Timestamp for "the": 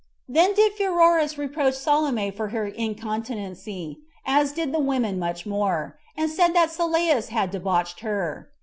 4.73-4.79